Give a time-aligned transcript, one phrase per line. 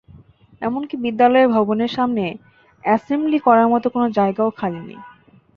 [0.61, 2.25] এমনকি বিদ্যালয় ভবনের সামনে
[2.83, 4.99] অ্যাসেম্বলি করার মতো কোনো জায়গাও খালি নেই।